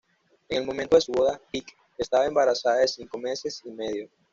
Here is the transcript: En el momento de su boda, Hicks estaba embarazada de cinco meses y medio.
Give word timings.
En 0.49 0.57
el 0.61 0.65
momento 0.65 0.95
de 0.95 1.03
su 1.03 1.11
boda, 1.11 1.39
Hicks 1.51 1.73
estaba 1.95 2.25
embarazada 2.25 2.77
de 2.77 2.87
cinco 2.87 3.19
meses 3.19 3.61
y 3.65 3.69
medio. 3.69 4.09